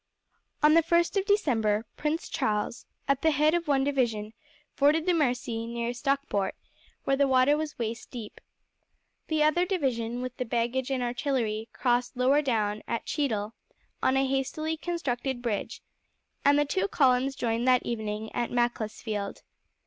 On 0.63 0.73
the 0.73 0.81
first 0.81 1.15
of 1.15 1.27
December, 1.27 1.85
Prince 1.95 2.27
Charles, 2.27 2.87
at 3.07 3.21
the 3.21 3.29
head 3.29 3.53
of 3.53 3.67
one 3.67 3.83
division, 3.83 4.33
forded 4.73 5.05
the 5.05 5.13
Mersey 5.13 5.67
near 5.67 5.93
Stockport, 5.93 6.55
where 7.03 7.15
the 7.15 7.27
water 7.27 7.55
was 7.55 7.77
waist 7.77 8.09
deep. 8.09 8.41
The 9.27 9.43
other 9.43 9.63
division, 9.63 10.23
with 10.23 10.35
the 10.37 10.43
baggage 10.43 10.89
and 10.89 11.03
artillery, 11.03 11.69
crossed 11.71 12.17
lower 12.17 12.41
down, 12.41 12.81
at 12.87 13.05
Cheadle, 13.05 13.53
on 14.01 14.17
a 14.17 14.25
hastily 14.25 14.75
constructed 14.75 15.39
bridge, 15.39 15.83
and 16.43 16.57
the 16.57 16.65
two 16.65 16.87
columns 16.87 17.35
joined 17.35 17.67
that 17.67 17.85
evening 17.85 18.31
at 18.33 18.49
Macclesfield. 18.49 19.43